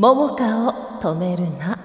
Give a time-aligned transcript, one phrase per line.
[0.00, 1.76] 桃花を止めるな。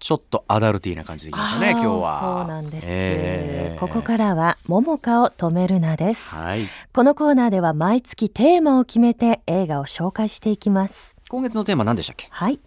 [0.00, 2.38] ちょっとアダルティーな感じでいきましたね今日は。
[2.40, 6.62] そうなんです、えーここからは桃花を止めるなです、はい。
[6.92, 11.14] このコーナーでは毎月テーマを決めて映画を紹介していきます。
[11.28, 12.26] 今月のテーマ何でしたっけ？
[12.28, 12.58] はい。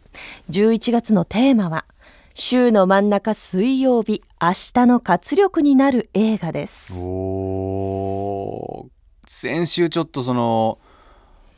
[0.49, 1.83] 11月のテーマは
[2.33, 6.93] 週の真ん中水曜日明日の活力になる映画です。
[6.93, 8.89] おー。
[9.27, 10.79] 先週ちょっとその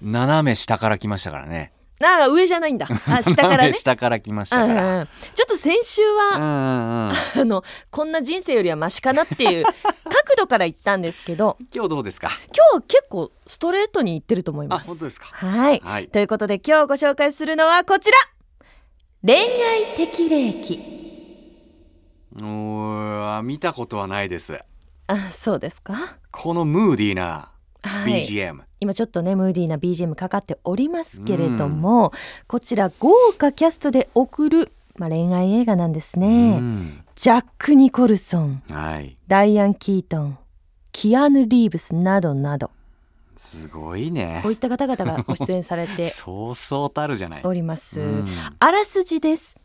[0.03, 1.71] 斜め下から来ましたからね。
[2.03, 2.87] ああ上じゃないんだ。
[3.07, 3.71] あ下からね。
[3.73, 5.07] 下から来ましうんうんたからうん。
[5.33, 7.11] ちょっと先週は、うんうんうん。
[7.41, 9.63] あのこんな人生よりはマシかなっていう
[10.03, 12.29] 角度から言ったんですけど今日どうですか？
[12.53, 14.87] 今日結構ストレートに言ってると思いあます。
[14.87, 15.27] 本当ですか？
[15.31, 15.81] はい。
[15.83, 16.07] はい。
[16.09, 18.17] ということで今日ご紹介するのはこちら。
[19.25, 20.93] 恋愛適齢期
[22.41, 24.59] おー見たことはないです。
[25.07, 26.17] あそうですか？
[26.31, 27.52] このムーディーな
[27.83, 28.21] はい。
[28.21, 32.11] BGM、今ちょっとねムーディーな BGM かかっておりますけれども、
[32.47, 37.03] こちら豪華キャストで送る、まあ、恋愛映画なんですね、うん。
[37.15, 39.17] ジャック・ニコルソンはい。
[39.27, 40.37] ダイアン・キートン
[40.91, 42.71] キアヌ・リーブスなどなど。
[43.35, 44.39] すごいね。
[44.43, 47.41] こういった方々がご出演されて そうそうたるじゃない。
[47.43, 48.25] おります、うん。
[48.59, 49.57] あらすじです。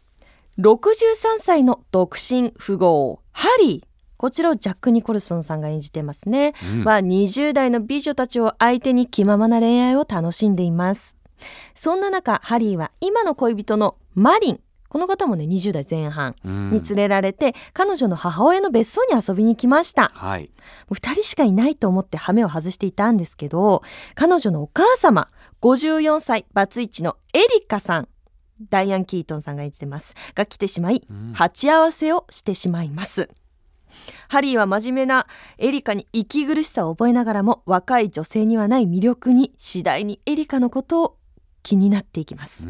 [0.58, 1.04] 63
[1.38, 3.87] 歳の独身富豪ハリー
[4.18, 6.84] こちらをジャック・ニコルソンさんが演じてますね、うん。
[6.84, 11.16] は20代の美女たちを相手に気ままな恋愛を楽しんでいます。
[11.74, 14.60] そんな中ハリーは今の恋人のマリン。
[14.88, 16.70] この方もね20代前半うん。
[16.72, 20.10] に連れられて、彼女の母親の別荘に遊びに来ました。
[20.14, 20.42] はい。
[20.42, 20.48] も
[20.90, 23.82] う2人しかいないと思って羽目を外していたんですけど
[24.16, 25.28] 彼女のお母様
[25.60, 28.08] 54歳バツイチのエリカさん
[28.70, 30.14] ダイアン・キートンさんが演じてます。
[30.34, 31.32] が来てしまいうん。
[31.34, 33.28] 鉢合わせをしてしまいます
[34.28, 35.26] ハリーは真面目な
[35.58, 41.16] エリカに息苦しさを覚えながらも若い女性にはない魅力に次第にエリカのことを
[41.62, 42.66] 気になっていきます。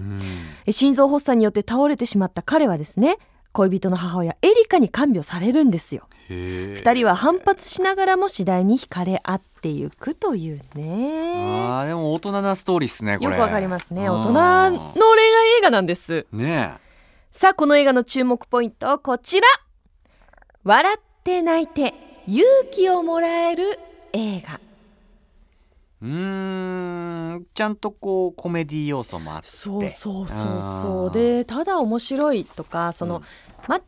[0.70, 3.19] 心臓発作によって倒れてしまった彼はですね
[3.53, 6.08] 恋人の母親エリカに看病されるんですよ。
[6.28, 6.77] へー。
[6.77, 11.33] 二人は反発しながらも次第に惹かれ合っていくというね。
[11.34, 13.30] あーでも大人なストーリーっすねこれ。
[13.30, 14.08] よくわかりますね。
[14.08, 16.27] 大人の恋愛映画なんです。
[16.33, 16.74] ね
[17.30, 19.46] さあこの映画の注目ポイントはこちら。
[20.64, 21.95] 笑って泣いて
[22.27, 23.79] 勇気をもらえる
[24.12, 24.55] 映画。
[24.55, 24.68] え
[26.01, 29.48] うーんちゃんとこうコメディ要素もあって。
[29.48, 31.08] そうそうそうあそう。
[31.08, 31.12] ー。
[31.12, 33.23] でただ面白いとかその、うん。
[33.67, 33.80] ま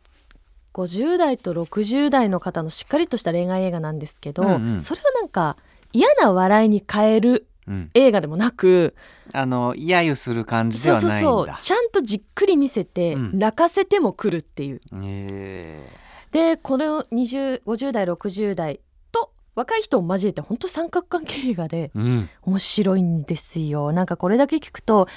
[0.73, 4.81] 50代と60代の方のしっかりとした恋愛映画なんですけど、うんうん。
[4.81, 5.57] それをなんか
[5.93, 7.89] 嫌な笑いに変えるうん。
[7.93, 8.95] 映画でもなく
[9.33, 11.29] あの揶揄する感じでそうそうはないんだ。
[11.57, 13.39] そうちゃんとじっくり見せて、うん。
[13.39, 14.81] 泣かせても来るっていう。
[15.03, 15.87] へ
[16.31, 18.79] でこの2050代60代
[19.11, 23.91] と若い人を交えて本当三角関係映画で面白いんですよ。
[23.91, 25.07] なんかこれだけ聞くと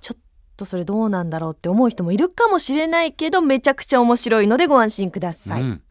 [0.00, 0.20] ちょっ
[0.56, 5.82] とそれどうなんだろうって思う人もいるかもしれないけどめちゃくちゃ面白いのでご安心ください、うん。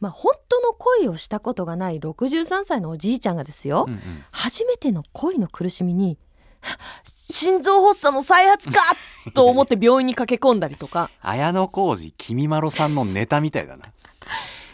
[0.00, 4.24] まあ本当の恋をしたことがない63歳のおじいちゃんがですよ、うんうん。
[4.30, 6.18] 初めての恋の苦しみに
[6.60, 6.78] は
[7.30, 8.80] 心臓発作の再発か
[9.32, 11.10] と思って病院に駆け込んだりとか。
[11.22, 13.86] 綾小路きみまろさんのネタみたいだな。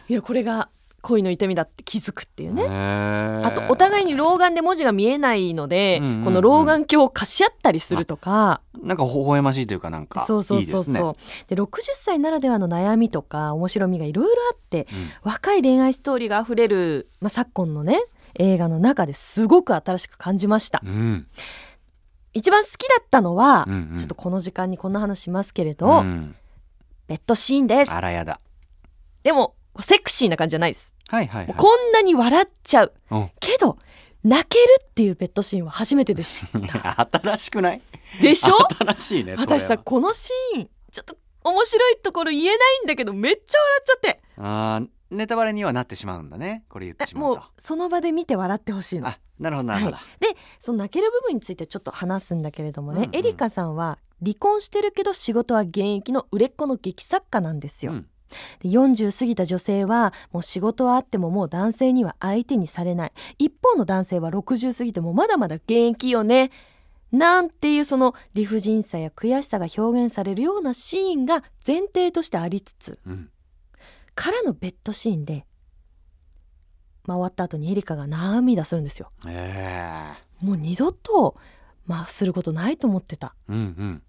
[0.09, 0.69] いやこれが
[1.03, 6.25] 恋の痛みだって気づくっていうね、ねあとお互いに老眼で文字が見えないので、うんうんうん。
[6.25, 10.99] この老眼鏡を貸し合ったりするとか、なんか微笑ましいというかなんかそうそういいですね。
[10.99, 11.17] そうそ
[11.53, 15.11] うで60歳ならではの悩みとか面白みがいろいろあってうん。
[15.23, 18.03] 若い恋愛ストーリーがあふれる、まあ、昨今のね
[18.35, 20.83] 映画の中ですごく新しく感じました。
[20.85, 21.27] うん
[22.33, 23.97] 一番好きだったのは、うんうん。
[23.97, 26.37] ちょっとこの時間にこんな話しますけれど、うん。
[27.09, 27.93] ベッドシーンです。
[27.93, 28.41] あらやだ。
[29.23, 30.95] でもセクシーな感じじゃないです。
[31.09, 31.55] はいはい、はい。
[31.57, 32.93] こんなに笑っちゃう。
[33.11, 33.31] うん。
[33.41, 33.79] けど
[34.23, 37.09] 泣けるっていうベッドシーンは初めてでした。
[37.13, 37.81] 新ししくない？
[38.21, 38.55] でしょ？
[38.79, 39.35] 新しいね。
[39.37, 44.21] 私さこのシーンちょっと面白いところ言えないんだけどめっちゃ笑っちゃって。
[44.37, 46.65] あーネタバレにはなってしまうんだね。
[46.69, 47.45] これ言ってしまもううと。
[47.59, 49.09] その場で見て笑ってほしいの。
[49.09, 49.97] あなるほどなるほど。
[49.97, 53.17] はい、でその泣ける部分についてちょっと話すんだけれどもね、うんうん。
[53.17, 58.07] エリカさんは離婚してるけど仕事は現役の売れっ子の劇作家なんですよ、うん。
[58.61, 63.13] で40過ぎた女性はもう仕事はあってももう男性には相手にされない。
[63.39, 66.51] 一方の男性は60過ぎてもまだまだ現役よね。
[67.11, 73.01] なんていうその理不尽さや悔しさが表現されるようなシーンが前提としてありつつ。
[73.05, 73.31] うん
[74.21, 75.47] からのベッドシーンで、
[77.07, 79.11] まあ、終わった後にエリカが涙するんですよ。
[79.27, 80.13] え。
[80.43, 81.37] もう二度と
[81.87, 83.35] まあすることないと思ってた。
[83.49, 84.03] えうんうん。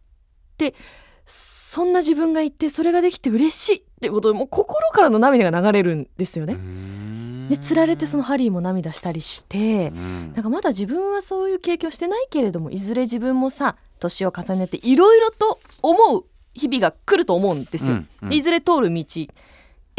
[1.25, 7.47] そんな自分がいてそれができて嬉しいってことでもう心からの涙が流れるんですよね、ん。
[7.47, 10.33] でつられてそのハリーも涙したりしてうん。
[10.33, 17.93] なんかまだ自分はそういう経験をしてないけれどもいずれ自分もさ年を重ねていろいろと思う日々が来ると思うんですよ。
[17.93, 18.29] うんうん。
[18.29, 19.05] でいずれ通る道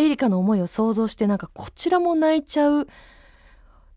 [0.05, 2.87] エリカの思いを想像してなんかこちらも泣いちゃう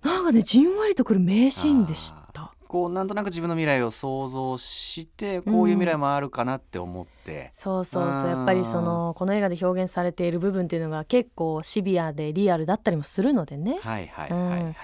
[0.03, 2.24] なんかねじんわりとくる名シーンでした。
[2.67, 13.79] こうなんとなく自分の未来を想像してこういう未来もあるかなって思って、そうそうそううんやっぱりそのこの映画で表現されている部分っていうのが結構シビアでリアルだったりもするのでね。
[13.81, 14.75] はいはいはいはい、うん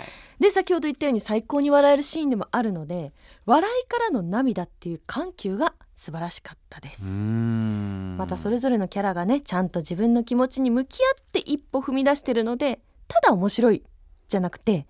[0.42, 3.14] で先ほど言ったように最高に笑えるシーンでもあるので
[3.46, 7.04] 笑いからの涙っていう緩急が素晴らしかったです。
[7.04, 13.84] またそれぞれのキャラがねちゃんと自分の気持ちに向き合って一歩踏み出してるのでただ面白い
[14.30, 14.88] じゃなくて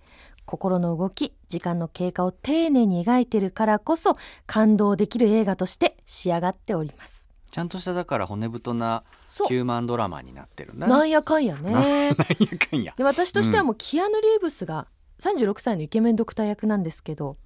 [0.52, 4.18] 心の動き時間の経過を丁寧に描いてるからこそ
[4.48, 7.30] 感動できる映画として仕上がっております。
[7.50, 9.04] ちゃんとしただから骨太な
[9.48, 11.72] ヒューマンドラマになってるんだなんやかんやね。
[11.72, 12.94] な なんやかんや。
[12.98, 14.88] で私としてはもうキアヌ・リーブスが
[15.22, 17.38] 36歳のイケメンドクター役なんですけど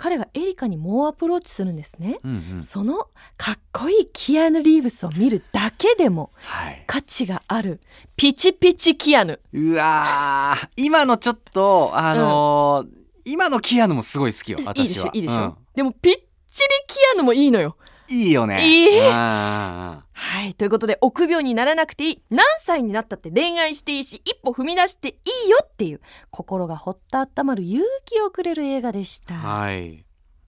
[0.00, 2.62] 彼がエリカに猛アプローチするんですね、うんうん。
[2.62, 6.84] そのかっこいいキアヌ・リーブスを見るだけでもはい。
[6.86, 7.80] 価値がある。
[8.16, 9.38] ピチピチキアヌ。
[9.52, 10.68] うわー。
[10.78, 15.54] 今のちょっとあのー今のキアヌもすごい好きよいい私はでしょいいでしょ、うん。
[15.74, 16.24] でもぴっちり
[16.86, 17.76] キアヌもいいのよ
[18.10, 18.66] いいよね。
[18.66, 19.00] いい。
[19.08, 20.54] あはい。
[20.54, 22.22] ということで臆病にならなくていい。
[22.28, 25.14] 何歳になったって恋愛していいし一歩踏み出してい
[25.46, 29.86] いよっていう心がほった温まる勇気をくれる映画でした、ーはい。
[29.94, 29.94] い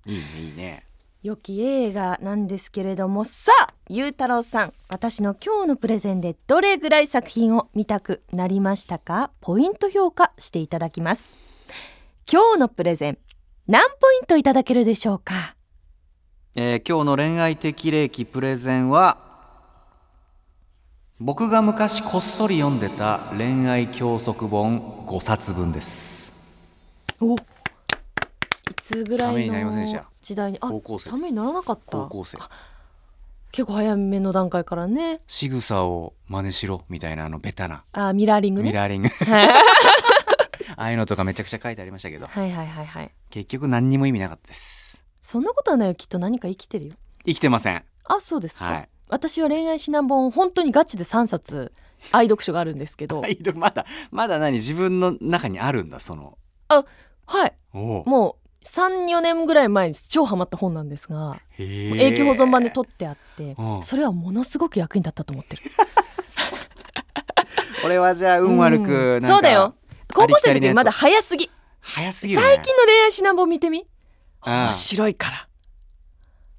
[0.06, 0.87] いねいいね。
[1.23, 3.25] 良き映画なんですけれども。
[3.25, 9.31] さあゆうたろうさん私の今日のプレゼンでどれぐらい作品を見たくなりましたか？
[9.41, 11.32] ポイント評価していただきます。
[12.31, 13.19] 今日のプレゼン
[13.69, 15.55] 何ポイントいただけるでしょうか？
[16.54, 19.16] えー今日の恋愛適齢期プレゼンは
[21.19, 27.06] 僕が昔こっそり読んでた恋愛教則本5冊分です。
[27.22, 27.38] おい
[28.82, 30.58] つぐらいのた時代に？
[30.60, 31.96] あ高校生ためにならなかった。
[31.96, 32.38] 高校生。
[33.50, 35.20] 結構早めの段階からね。
[35.26, 37.84] 仕草を真似しろみたいなあのベタな。
[37.93, 38.69] あミラーリングね。
[38.69, 39.08] ミラーリング。
[39.08, 39.49] はい。
[40.76, 42.26] ああいうのとかめちゃくちゃ書いてありましたけど。
[42.26, 43.10] はいはいはいはい。
[43.31, 44.81] 結局何にも意味なかったです
[45.22, 46.94] そんなことはないよきっと何か生きてるよ。
[47.24, 47.82] 生きてません。
[48.04, 48.88] あそうですか、はい。
[49.08, 51.72] 私は恋愛指南本本当にガチで3冊
[52.10, 53.22] 愛読書があるんですけど。
[53.54, 54.54] まだまだ何？
[54.54, 56.36] 自分の中にあるんだその。
[56.69, 56.84] は
[57.46, 57.54] い。
[57.72, 63.82] もう34年ぐらい前に超ハマった本なんですが永久保存版で取ってあってうん。
[63.82, 65.62] それはものすごく役に立ったと思ってる。
[67.84, 69.76] 俺はじゃあ運悪くそうだよ。
[70.12, 71.48] 高校生の時まだ早すぎ。
[71.80, 72.46] 早すぎるね。
[72.46, 73.80] 最近の恋愛指南本見てみ。
[73.80, 73.91] ああ
[74.44, 75.48] 面白いから。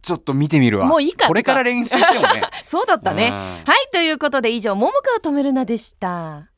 [0.01, 0.85] ちょっと見てみるわ。
[0.85, 2.43] もういいかこれから練習してもね。
[2.67, 3.27] そうだったね。
[3.27, 3.31] うん。
[3.31, 6.49] はいということで以上「桃川止めるな」でした